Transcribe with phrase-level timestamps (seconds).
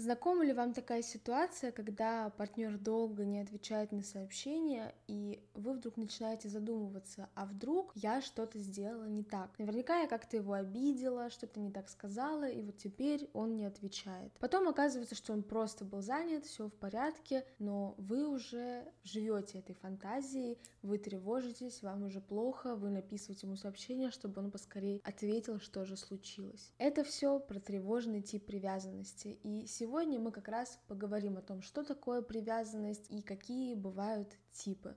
[0.00, 5.98] Знакома ли вам такая ситуация, когда партнер долго не отвечает на сообщения, и вы вдруг
[5.98, 9.50] начинаете задумываться, а вдруг я что-то сделала не так?
[9.58, 14.32] Наверняка я как-то его обидела, что-то не так сказала, и вот теперь он не отвечает.
[14.40, 19.74] Потом оказывается, что он просто был занят, все в порядке, но вы уже живете этой
[19.74, 25.84] фантазией, вы тревожитесь, вам уже плохо, вы написываете ему сообщение, чтобы он поскорее ответил, что
[25.84, 26.72] же случилось.
[26.78, 31.62] Это все про тревожный тип привязанности, и сегодня Сегодня мы как раз поговорим о том,
[31.62, 34.96] что такое привязанность и какие бывают типы.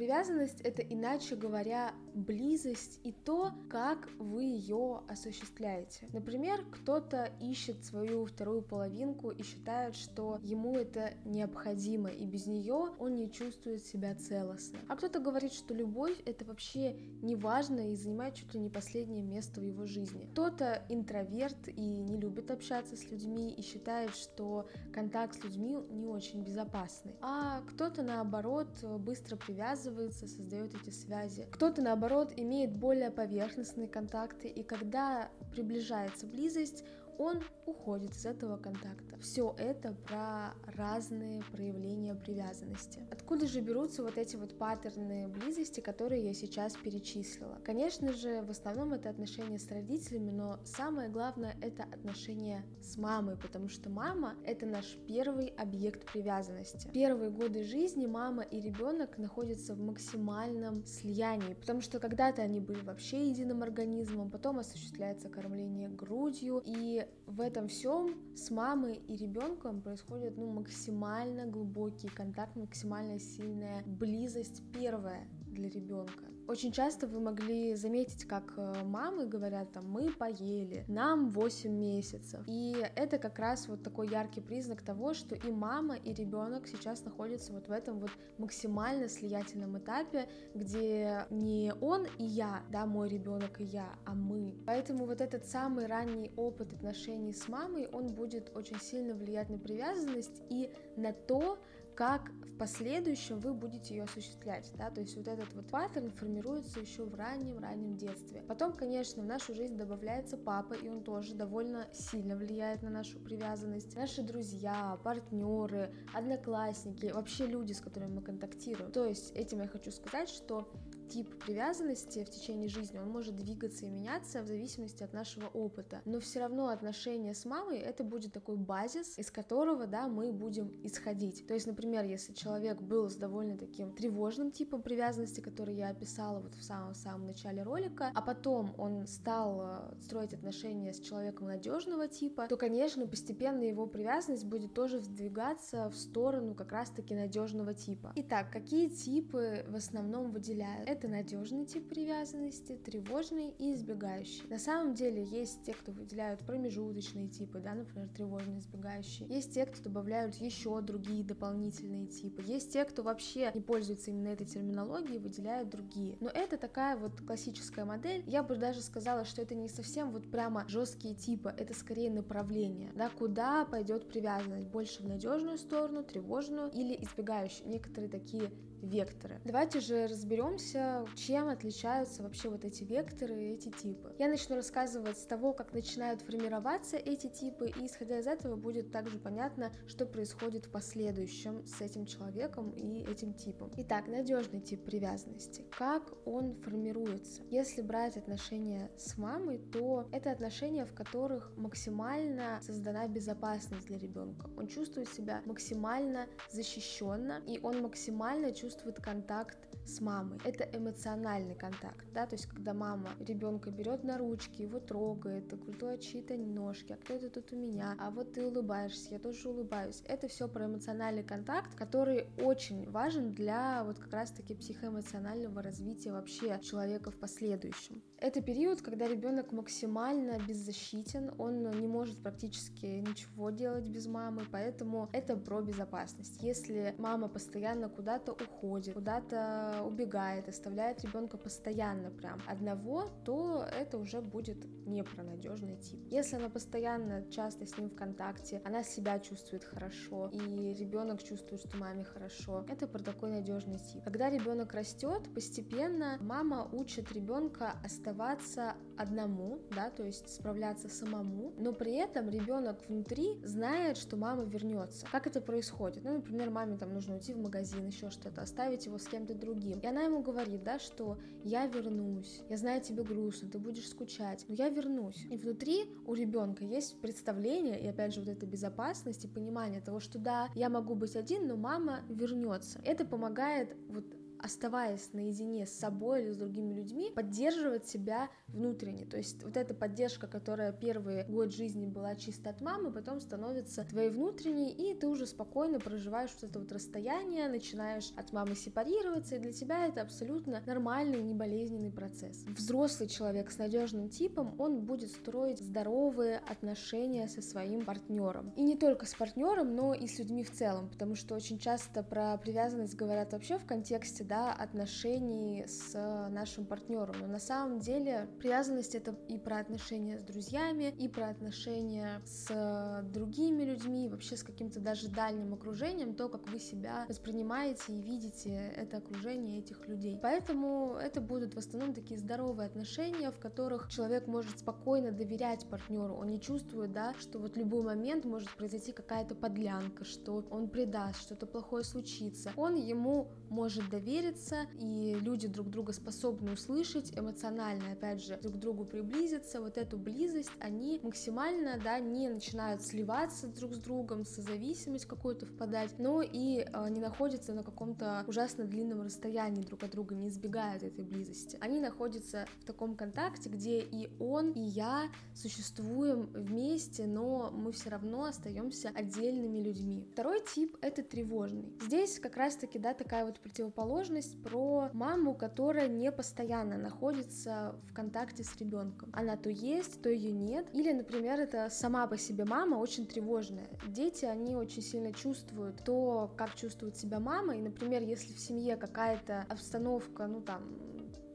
[0.00, 6.08] Привязанность— это, иначе говоря, близость и то, как вы ее осуществляете.
[6.14, 12.94] Например, кто-то ищет свою вторую половинку и считает, что ему это необходимо, и без нее
[12.98, 14.78] он не чувствует себя целостно.
[14.88, 19.22] А кто-то говорит, что любовь— это вообще не важно и занимает чуть ли не последнее
[19.22, 20.30] место в его жизни.
[20.32, 26.06] Кто-то интроверт и не любит общаться с людьми и считает, что контакт с людьми не
[26.06, 27.16] очень безопасный.
[27.20, 31.46] А кто-то, наоборот, быстро привязывается связывается, создает эти связи.
[31.50, 36.84] Кто-то, наоборот, имеет более поверхностные контакты, и когда приближается близость,
[37.20, 39.18] он уходит из этого контакта.
[39.20, 43.06] Все это про разные проявления привязанности.
[43.10, 47.58] Откуда же берутся вот эти вот паттерны близости, которые я сейчас перечислила?
[47.62, 53.36] Конечно же, в основном это отношения с родителями, но самое главное это отношения с мамой,
[53.36, 56.88] потому что мама это наш первый объект привязанности.
[56.90, 62.80] Первые годы жизни мама и ребенок находятся в максимальном слиянии, потому что когда-то они были
[62.80, 69.80] вообще единым организмом, потом осуществляется кормление грудью, и в этом всем с мамой и ребенком
[69.82, 76.29] происходит ну, максимально глубокий контакт, максимально сильная близость первая для ребенка.
[76.50, 82.40] Очень часто вы могли заметить, как э, мамы говорят, там, мы поели, нам 8 месяцев.
[82.48, 87.04] И это как раз вот такой яркий признак того, что и мама, и ребенок сейчас
[87.04, 93.08] находятся вот в этом вот максимально слиятельном этапе, где не он и я, да, мой
[93.08, 94.52] ребенок и я, а мы.
[94.66, 99.58] Поэтому вот этот самый ранний опыт отношений с мамой, он будет очень сильно влиять на
[99.58, 101.60] привязанность и на то,
[102.00, 106.80] как в последующем вы будете ее осуществлять, да, то есть вот этот вот паттерн формируется
[106.80, 108.42] еще в раннем-раннем детстве.
[108.48, 113.20] Потом, конечно, в нашу жизнь добавляется папа, и он тоже довольно сильно влияет на нашу
[113.20, 113.94] привязанность.
[113.96, 118.90] Наши друзья, партнеры, одноклассники, вообще люди, с которыми мы контактируем.
[118.92, 120.72] То есть этим я хочу сказать, что
[121.10, 126.00] тип привязанности в течение жизни, он может двигаться и меняться в зависимости от нашего опыта.
[126.04, 130.72] Но все равно отношения с мамой это будет такой базис, из которого, да, мы будем
[130.84, 131.46] исходить.
[131.46, 136.40] То есть, например, если человек был с довольно таким тревожным типом привязанности, который я описала
[136.40, 142.06] вот в самом-самом начале ролика, а потом он стал э, строить отношения с человеком надежного
[142.06, 148.12] типа, то, конечно, постепенно его привязанность будет тоже сдвигаться в сторону как раз-таки надежного типа.
[148.14, 150.88] Итак, какие типы в основном выделяют?
[151.08, 154.46] Надежный тип привязанности, тревожный и избегающий.
[154.48, 159.26] На самом деле есть те, кто выделяют промежуточные типы, да, например, тревожный, избегающий.
[159.26, 162.42] Есть те, кто добавляют еще другие дополнительные типы.
[162.42, 166.16] Есть те, кто вообще не пользуется именно этой терминологией, выделяют другие.
[166.20, 168.22] Но это такая вот классическая модель.
[168.26, 172.92] Я бы даже сказала, что это не совсем вот прямо жесткие типы, это скорее направление,
[172.94, 177.68] да, куда пойдет привязанность, больше в надежную сторону, тревожную или избегающую.
[177.68, 178.50] Некоторые такие
[178.82, 179.40] векторы.
[179.44, 184.14] Давайте же разберемся, чем отличаются вообще вот эти векторы и эти типы.
[184.18, 188.90] Я начну рассказывать с того, как начинают формироваться эти типы, и исходя из этого будет
[188.90, 193.70] также понятно, что происходит в последующем с этим человеком и этим типом.
[193.76, 195.64] Итак, надежный тип привязанности.
[195.76, 197.42] Как он формируется?
[197.50, 204.48] Если брать отношения с мамой, то это отношения, в которых максимально создана безопасность для ребенка.
[204.56, 209.58] Он чувствует себя максимально защищенно, и он максимально чувствует чувствует контакт
[209.90, 210.38] с мамой.
[210.44, 215.98] Это эмоциональный контакт, да, то есть когда мама ребенка берет на ручки, его трогает, крутое
[215.98, 220.02] чьи-то ножки, а кто это тут у меня, а вот ты улыбаешься, я тоже улыбаюсь.
[220.06, 226.58] Это все про эмоциональный контакт, который очень важен для вот как раз-таки психоэмоционального развития вообще
[226.60, 228.02] человека в последующем.
[228.18, 235.08] Это период, когда ребенок максимально беззащитен, он не может практически ничего делать без мамы, поэтому
[235.12, 236.42] это про безопасность.
[236.42, 244.20] Если мама постоянно куда-то уходит, куда-то убегает, оставляет ребенка постоянно прям одного, то это уже
[244.20, 246.00] будет не про надежный тип.
[246.10, 251.62] Если она постоянно часто с ним в контакте, она себя чувствует хорошо, и ребенок чувствует,
[251.62, 254.02] что маме хорошо, это про такой надежный тип.
[254.04, 261.72] Когда ребенок растет, постепенно мама учит ребенка оставаться одному, да, то есть справляться самому, но
[261.72, 265.06] при этом ребенок внутри знает, что мама вернется.
[265.10, 266.04] Как это происходит?
[266.04, 269.59] Ну, например, маме там нужно уйти в магазин, еще что-то, оставить его с кем-то другим.
[269.68, 274.44] И она ему говорит, да, что я вернусь, я знаю, тебе грустно, ты будешь скучать,
[274.48, 275.24] но я вернусь.
[275.30, 280.00] И внутри у ребенка есть представление, и опять же вот эта безопасность и понимание того,
[280.00, 282.80] что да, я могу быть один, но мама вернется.
[282.84, 284.04] Это помогает вот
[284.42, 289.04] оставаясь наедине с собой или с другими людьми, поддерживать себя внутренне.
[289.04, 293.84] То есть вот эта поддержка, которая первый год жизни была чисто от мамы, потом становится
[293.84, 299.36] твоей внутренней, и ты уже спокойно проживаешь вот это вот расстояние, начинаешь от мамы сепарироваться,
[299.36, 302.44] и для тебя это абсолютно нормальный, неболезненный процесс.
[302.46, 308.52] Взрослый человек с надежным типом, он будет строить здоровые отношения со своим партнером.
[308.56, 312.02] И не только с партнером, но и с людьми в целом, потому что очень часто
[312.02, 315.92] про привязанность говорят вообще в контексте да, отношений с
[316.30, 317.16] нашим партнером.
[317.20, 323.02] Но на самом деле привязанность это и про отношения с друзьями, и про отношения с
[323.12, 328.72] другими людьми, вообще с каким-то даже дальним окружением, то, как вы себя воспринимаете и видите
[328.76, 330.16] это окружение этих людей.
[330.22, 336.14] Поэтому это будут в основном такие здоровые отношения, в которых человек может спокойно доверять партнеру.
[336.14, 340.68] Он не чувствует, да, что вот в любой момент может произойти какая-то подлянка, что он
[340.68, 342.52] предаст, что-то плохое случится.
[342.56, 348.54] Он ему может доверить довериться, и люди друг друга способны услышать, эмоционально, опять же, друг
[348.54, 354.24] к другу приблизиться, вот эту близость, они максимально, да, не начинают сливаться друг с другом,
[354.24, 359.90] созависимость какую-то впадать, но и э, не находятся на каком-то ужасно длинном расстоянии друг от
[359.90, 361.56] друга, не избегают этой близости.
[361.60, 367.90] Они находятся в таком контакте, где и он, и я существуем вместе, но мы все
[367.90, 370.06] равно остаемся отдельными людьми.
[370.12, 371.72] Второй тип— это тревожный.
[371.82, 377.92] Здесь как раз-таки, да, такая вот противоположность сложность про маму, которая не постоянно находится в
[377.92, 379.10] контакте с ребенком.
[379.12, 380.66] Она то есть, то ее нет.
[380.72, 383.68] Или, например, это сама по себе мама очень тревожная.
[383.86, 387.56] Дети, они очень сильно чувствуют то, как чувствует себя мама.
[387.56, 390.62] И, например, если в семье какая-то обстановка, ну там,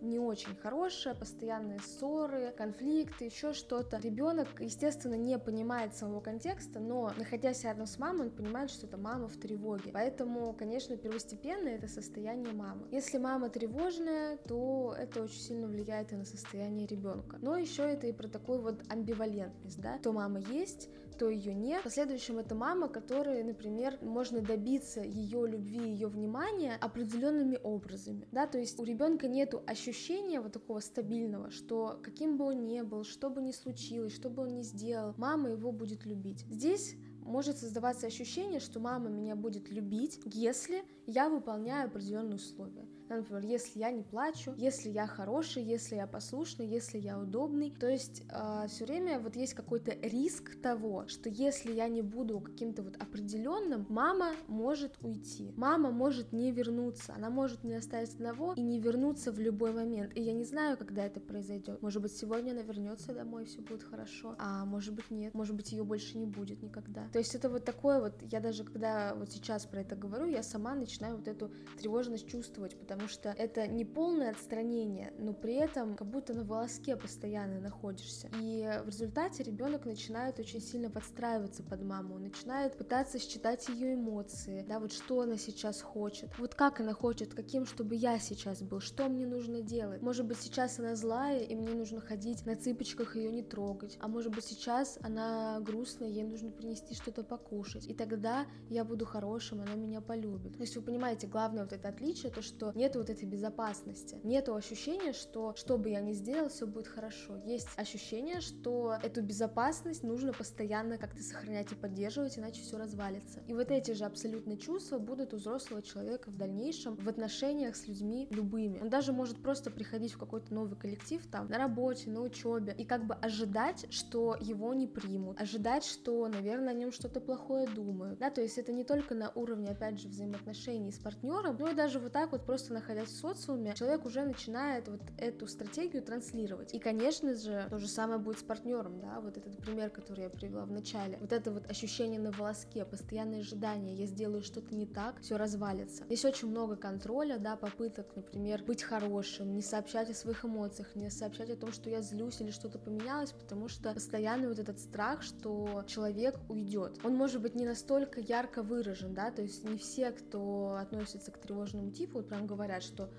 [0.06, 3.98] не очень хорошая, постоянные ссоры, конфликты, еще что-то.
[3.98, 8.98] Ребенок, естественно, не понимает самого контекста, но находясь рядом с мамой, он понимает, что это
[8.98, 9.92] мама в тревоге.
[9.94, 12.88] Поэтому, конечно, первостепенно это состояние мамы.
[12.92, 17.38] Если мама тревожная, то это очень сильно влияет и на состояние ребенка.
[17.42, 21.82] Но еще это и про такую вот амбивалентность, да, то мама есть, то ее нет.
[21.82, 28.48] В последующем это мама, которой, например, можно добиться ее любви, ее внимания определенными образами, да,
[28.48, 33.04] то есть у ребенка нету ощущения вот такого стабильного, что каким бы он ни был,
[33.04, 36.46] что бы ни случилось, что бы он ни сделал, мама его будет любить.
[36.50, 42.88] Здесь может создаваться ощущение, что мама меня будет любить, если я выполняю определенные условия.
[43.10, 47.72] Например, если я не плачу, если я хороший, если я послушный, если я удобный.
[47.80, 52.02] То есть э, а, все время вот есть какой-то риск того, что если я не
[52.02, 55.54] буду каким-то вот определенным, мама может уйти.
[55.56, 60.16] Мама может не вернуться, она может не оставить одного и не вернуться в любой момент.
[60.16, 61.82] И я не знаю, когда это произойдет.
[61.82, 65.72] Может быть, сегодня она вернется домой, все будет хорошо, а может быть нет, может быть
[65.72, 67.08] ее больше не будет никогда.
[67.10, 70.44] То есть это вот такое вот, я даже когда вот сейчас про это говорю, я
[70.44, 75.56] сама начинаю вот эту тревожность чувствовать, потому потому что это не полное отстранение, но при
[75.56, 78.30] этом как будто на волоске постоянно находишься.
[78.40, 84.66] И в результате ребенок начинает очень сильно подстраиваться под маму, начинает пытаться считать ее эмоции,
[84.66, 88.80] да, вот что она сейчас хочет, вот как она хочет, каким, чтобы я сейчас был,
[88.80, 90.02] что мне нужно делать.
[90.02, 94.08] Может быть, сейчас она злая, и мне нужно ходить на цыпочках ее не трогать, а
[94.08, 99.60] может быть, сейчас она грустная, ей нужно принести что-то покушать, и тогда я буду хорошим,
[99.60, 100.54] она меня полюбит.
[100.54, 104.20] То есть вы понимаете, главное вот это отличие, то, что нет вот этой безопасности.
[104.24, 107.38] Нету ощущения, что что бы я ни сделал, все будет хорошо.
[107.46, 113.42] Есть ощущение, что эту безопасность нужно постоянно как-то сохранять и поддерживать, иначе все развалится.
[113.48, 117.88] И вот эти же абсолютно чувства будут у взрослого человека в дальнейшем в отношениях с
[117.88, 118.80] людьми любыми.
[118.82, 122.86] Он даже может просто приходить в какой-то новый коллектив там, на работе, на учебе, и
[122.86, 128.20] как бы ожидать, что его не примут, ожидать, что, наверное, о нем что-то плохое думают.
[128.20, 131.74] Да, то есть это не только на уровне, опять же, взаимоотношений с партнером, но и
[131.74, 136.74] даже вот так вот просто находясь в социуме, человек уже начинает вот эту стратегию транслировать.
[136.74, 140.30] И, конечно же, то же самое будет с партнером, да, вот этот пример, который я
[140.30, 141.18] привела в начале.
[141.20, 146.04] Вот это вот ощущение на волоске, постоянное ожидание, я сделаю что-то не так, все развалится.
[146.06, 151.10] Здесь очень много контроля, да, попыток, например, быть хорошим, не сообщать о своих эмоциях, не
[151.10, 155.24] сообщать о том, что я злюсь или что-то поменялось, потому что постоянно вот этот страх,
[155.24, 157.00] что человек уйдет.
[157.04, 161.38] Он может быть не настолько ярко выражен, да, то есть не все, кто относится к
[161.38, 163.10] тревожному типу, вот прям говорят, что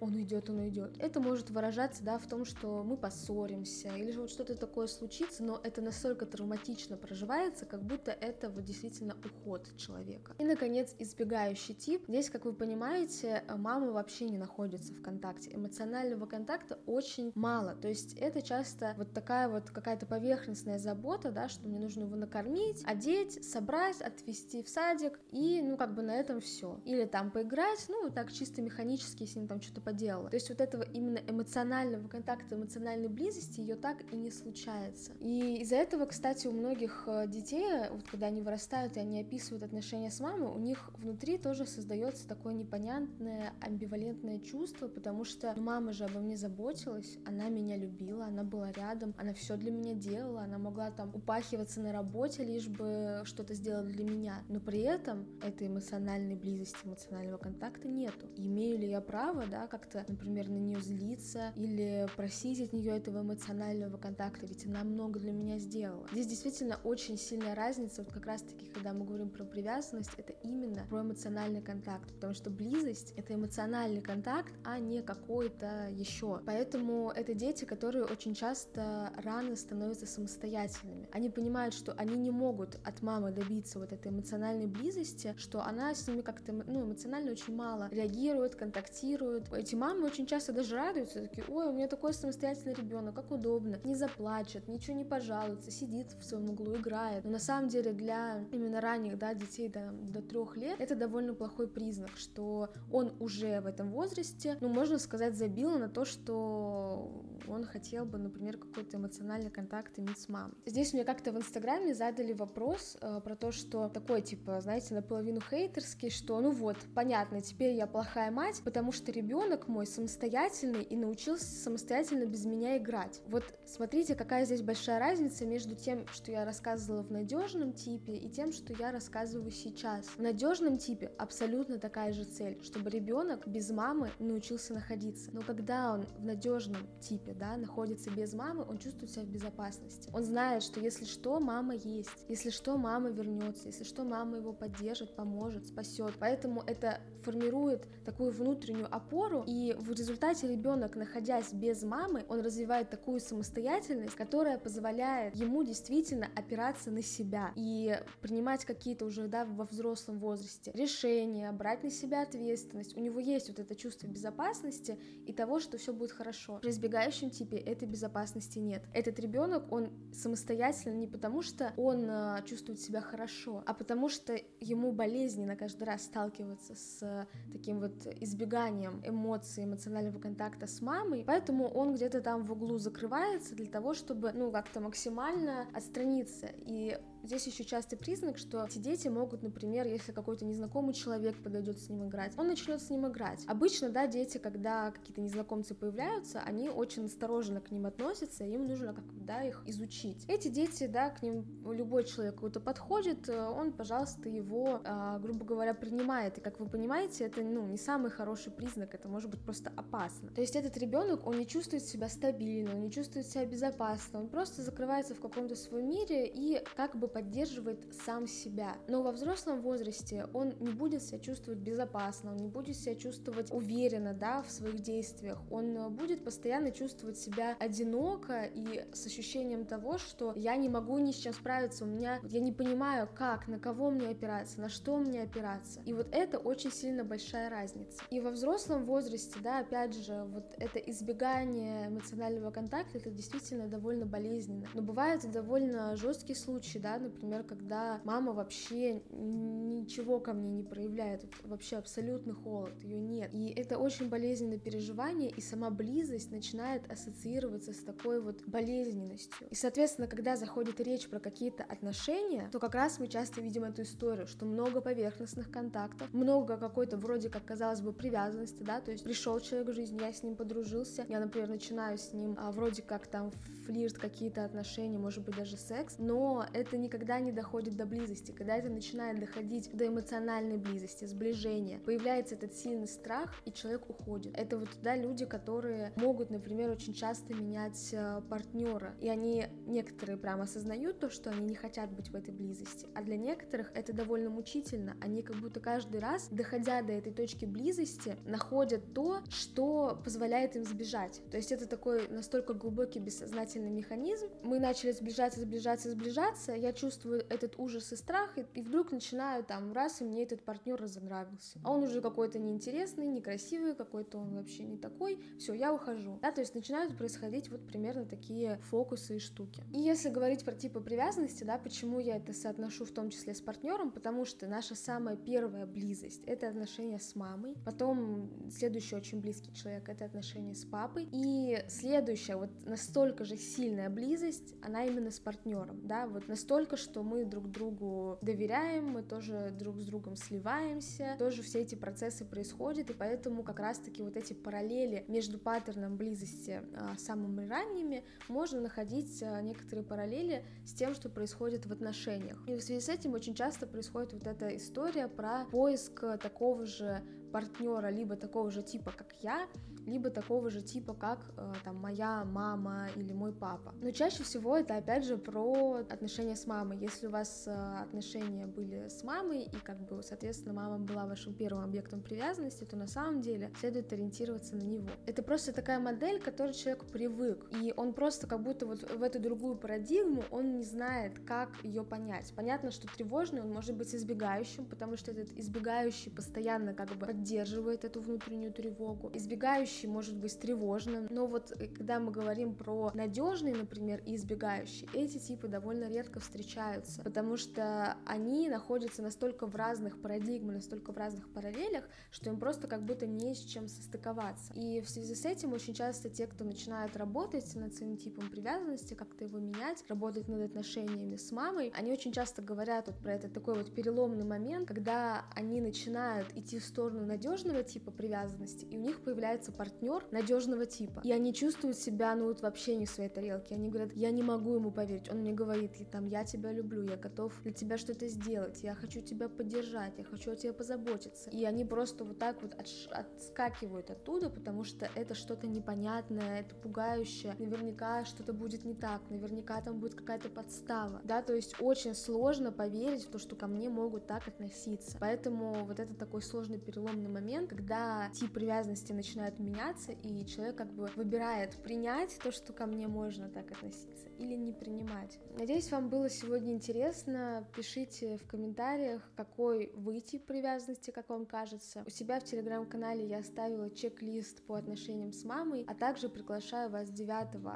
[0.00, 0.96] он уйдет, он уйдет.
[0.98, 5.42] Это может выражаться, да, в том, что мы поссоримся, или же вот что-то такое случится,
[5.42, 10.34] но это настолько травматично проживается, как будто это вот действительно уход человека.
[10.38, 12.04] И, наконец, избегающий тип.
[12.08, 15.54] Здесь, как вы понимаете, мама вообще не находится в контакте.
[15.54, 17.74] Эмоционального контакта очень мало.
[17.74, 22.16] То есть это часто вот такая вот какая-то поверхностная забота, да, что мне нужно его
[22.16, 26.80] накормить, одеть, собрать, отвезти в садик, и, ну, как бы на этом все.
[26.84, 30.30] Или там поиграть, ну, так чисто механически, ним там что-то поделала.
[30.30, 35.12] То есть вот этого именно эмоционального контакта, эмоциональной близости ее так и не случается.
[35.20, 39.62] И из-за этого, кстати, у многих э, детей, вот когда они вырастают и они описывают
[39.62, 45.62] отношения с мамой, у них внутри тоже создается такое непонятное амбивалентное чувство, потому что ну,
[45.62, 49.94] мама же обо мне заботилась, она меня любила, она была рядом, она все для меня
[49.94, 54.42] делала, она могла там упахиваться на работе, лишь бы что-то сделать для меня.
[54.48, 58.26] Но при этом этой эмоциональной близости, эмоционального контакта нету.
[58.36, 63.22] Имею ли я право, да, как-то, например, на нее злиться или просить от нее этого
[63.22, 66.06] эмоционального контакта, ведь она много для меня сделала.
[66.12, 70.86] Здесь действительно очень сильная разница, вот как раз-таки, когда мы говорим про привязанность, это именно
[70.88, 76.40] про эмоциональный контакт, потому что близость— это эмоциональный контакт, а не какой-то еще.
[76.46, 81.08] Поэтому это дети, которые очень часто рано становятся самостоятельными.
[81.12, 85.94] Они понимают, что они не могут от мамы добиться вот этой эмоциональной близости, что она
[85.94, 89.48] с ними как-то ну, эмоционально очень мало реагирует, контактирует.
[89.58, 93.76] Эти мамы очень часто даже радуются, такие, ой, у меня такой самостоятельный ребенок, как удобно,
[93.82, 97.24] не заплачет, ничего не пожалуется, сидит в своем углу, играет.
[97.24, 101.34] Но на самом деле для именно ранних да, детей до, до трех лет это довольно
[101.34, 107.24] плохой признак, что он уже в этом возрасте, ну, можно сказать, забил на то, что
[107.48, 110.54] он хотел бы, например, какой-то эмоциональный контакт иметь с мамой.
[110.66, 115.40] Здесь мне как-то в Инстаграме задали вопрос э, про то, что такой, типа, знаете, наполовину
[115.40, 120.96] хейтерский, что, ну вот, понятно, теперь я плохая мать, потому что ребенок мой самостоятельный и
[120.96, 123.20] научился самостоятельно без меня играть.
[123.26, 128.28] Вот смотрите, какая здесь большая разница между тем, что я рассказывала в надежном типе, и
[128.28, 130.06] тем, что я рассказываю сейчас.
[130.06, 135.30] В надежном типе абсолютно такая же цель, чтобы ребенок без мамы научился находиться.
[135.32, 140.10] Но когда он в надежном типе, да, находится без мамы, он чувствует себя в безопасности.
[140.12, 142.24] Он знает, что если что, мама есть.
[142.28, 143.66] Если что, мама вернется.
[143.68, 146.14] Если что, мама его поддержит, поможет, спасет.
[146.18, 152.90] Поэтому это формирует такую внутреннюю опору, и в результате ребенок, находясь без мамы, он развивает
[152.90, 159.64] такую самостоятельность, которая позволяет ему действительно опираться на себя и принимать какие-то уже да, во
[159.64, 162.96] взрослом возрасте решения, брать на себя ответственность.
[162.96, 166.58] У него есть вот это чувство безопасности и того, что все будет хорошо.
[166.62, 168.82] При избегающем типе этой безопасности нет.
[168.94, 174.38] Этот ребенок, он самостоятельно не потому, что он э, чувствует себя хорошо, а потому что
[174.60, 181.68] ему болезненно каждый раз сталкиваться с таким вот избеганием эмоций, эмоционального контакта с мамой, поэтому
[181.68, 186.48] он где-то там в углу закрывается для того, чтобы, ну, как-то максимально отстраниться.
[186.64, 191.78] И Здесь еще частый признак, что эти дети могут, например, если какой-то незнакомый человек подойдет
[191.78, 193.44] с ним играть, он начнет с ним играть.
[193.46, 198.94] Обычно, да, дети, когда какие-то незнакомцы появляются, они очень осторожно к ним относятся, им нужно
[198.94, 200.24] когда их изучить.
[200.28, 205.74] Эти дети, да, к ним любой человек какой-то подходит, он, пожалуйста, его, а, грубо говоря,
[205.74, 206.38] принимает.
[206.38, 210.30] И как вы понимаете, это, ну, не самый хороший признак, это может быть просто опасно.
[210.30, 214.28] То есть этот ребенок, он не чувствует себя стабильно, он не чувствует себя безопасно, он
[214.28, 218.76] просто закрывается в каком-то своем мире и как бы поддерживает сам себя.
[218.88, 223.52] Но во взрослом возрасте он не будет себя чувствовать безопасно, он не будет себя чувствовать
[223.52, 225.38] уверенно, да, в своих действиях.
[225.50, 231.12] Он будет постоянно чувствовать себя одиноко и с ощущением того, что я не могу ни
[231.12, 234.96] с чем справиться, у меня, я не понимаю, как, на кого мне опираться, на что
[234.96, 235.80] мне опираться.
[235.84, 238.02] И вот это очень сильно большая разница.
[238.10, 244.06] И во взрослом возрасте, да, опять же, вот это избегание эмоционального контакта, это действительно довольно
[244.06, 244.66] болезненно.
[244.74, 251.24] Но бывают довольно жесткие случаи, да, например, когда мама вообще ничего ко мне не проявляет,
[251.44, 253.30] вообще абсолютный холод, ее нет.
[253.32, 259.48] И это очень болезненное переживание, и сама близость начинает ассоциироваться с такой вот болезненностью.
[259.50, 263.82] И, соответственно, когда заходит речь про какие-то отношения, то как раз мы часто видим эту
[263.82, 269.04] историю, что много поверхностных контактов, много какой-то вроде как, казалось бы, привязанности, да, то есть
[269.04, 272.82] пришел человек в жизнь, я с ним подружился, я, например, начинаю с ним а, вроде
[272.82, 273.30] как там
[273.66, 278.32] флирт, какие-то отношения, может быть даже секс, но это никогда не доходит до близости.
[278.32, 284.34] Когда это начинает доходить до эмоциональной близости, сближения, появляется этот сильный страх, и человек уходит.
[284.38, 290.16] Это вот да, люди, которые могут, например, очень часто менять э, партнера, и они некоторые
[290.16, 293.92] прям осознают то, что они не хотят быть в этой близости, а для некоторых это
[293.92, 294.96] довольно мучительно.
[295.02, 300.64] Они как будто каждый раз, доходя до этой точки близости, находят то, что позволяет им
[300.64, 301.20] сбежать.
[301.30, 304.28] То есть это такой настолько глубокий бессознательный механизм.
[304.42, 306.52] Мы начали сближаться, сближаться, сближаться.
[306.52, 310.42] Я чувствую этот ужас и страх, и, и вдруг начинаю там раз, и мне этот
[310.42, 311.58] партнер разонравился.
[311.64, 315.20] А он уже какой-то неинтересный, некрасивый, какой-то он вообще не такой.
[315.38, 316.18] Все, я ухожу.
[316.22, 319.62] Да, то есть начинают происходить вот примерно такие фокусы и штуки.
[319.72, 323.40] И если говорить про типы привязанности, да, почему я это соотношу в том числе с
[323.40, 329.52] партнером, потому что наша самая первая близость— это отношения с мамой, потом следующий очень близкий
[329.52, 335.18] человек— это отношения с папой, и следующая вот настолько же сильная близость, она именно с
[335.18, 341.16] партнером, да, вот настолько, что мы друг другу доверяем, мы тоже друг с другом сливаемся,
[341.18, 346.62] тоже все эти процессы происходят, и поэтому как раз-таки вот эти параллели между паттерном близости
[346.74, 352.42] а, самыми ранними можно находить а, некоторые параллели с тем, что происходит в отношениях.
[352.46, 357.02] И в связи с этим очень часто происходит вот эта история про поиск такого же
[357.32, 359.48] партнера, либо такого же типа, как я,
[359.88, 363.74] либо такого же типа, как э, там моя мама или мой папа.
[363.80, 366.78] Но чаще всего это опять же про отношения с мамой.
[366.78, 371.34] Если у вас э, отношения были с мамой и как бы, соответственно, мама была вашим
[371.34, 374.88] первым объектом привязанности, то на самом деле следует ориентироваться на него.
[375.06, 379.02] Это просто такая модель, к которой человек привык, и он просто как будто вот в
[379.02, 382.32] эту другую парадигму он не знает, как ее понять.
[382.36, 387.84] Понятно, что тревожный он может быть избегающим, потому что этот избегающий постоянно как бы поддерживает
[387.84, 389.10] эту внутреннюю тревогу.
[389.14, 394.88] Избегающий может быть тревожным, но вот э, когда мы говорим про надежный, например, и избегающий,
[394.92, 400.96] эти типы довольно редко встречаются, потому что они находятся настолько в разных парадигмах, настолько в
[400.96, 404.52] разных параллелях, что им просто как будто не с чем состыковаться.
[404.54, 408.94] И в связи с этим очень часто те, кто начинают работать над своим типом привязанности,
[408.94, 413.32] как-то его менять, работать над отношениями с мамой, они очень часто говорят вот про этот
[413.32, 418.80] такой вот переломный момент, когда они начинают идти в сторону надежного типа привязанности, и у
[418.80, 419.67] них появляется партнер
[420.10, 421.00] надежного типа.
[421.04, 423.54] И они чувствуют себя, ну вот вообще не в своей тарелке.
[423.54, 425.10] Они говорят, я не могу ему поверить.
[425.10, 429.02] Он мне говорит, там, я тебя люблю, я готов для тебя что-то сделать, я хочу
[429.02, 431.30] тебя поддержать, я хочу о тебе позаботиться.
[431.30, 432.54] И они просто вот так вот
[432.90, 437.34] отскакивают оттуда, потому что это что-то непонятное, это пугающее.
[437.38, 441.00] Наверняка что-то будет не так, наверняка там будет какая-то подстава.
[441.04, 444.96] Да, то есть очень сложно поверить в то, что ко мне могут так относиться.
[445.00, 450.56] Поэтому вот это такой сложный перелом переломный момент, когда тип привязанности начинает меняться, и человек
[450.56, 455.18] как бы выбирает принять то, что ко мне можно так относиться, или не принимать.
[455.38, 457.46] Надеюсь, вам было сегодня интересно.
[457.56, 461.82] Пишите в комментариях, какой вы тип привязанности, как вам кажется.
[461.86, 466.90] У себя в телеграм-канале я оставила чек-лист по отношениям с мамой, а также приглашаю вас
[466.90, 467.08] 9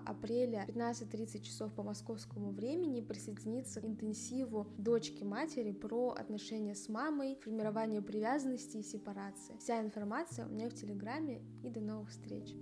[0.07, 7.39] апреля 15.30 часов по московскому времени присоединиться к интенсиву дочки матери про отношения с мамой,
[7.43, 9.57] формирование привязанности и сепарации.
[9.59, 12.55] Вся информация у меня в Телеграме и до новых встреч!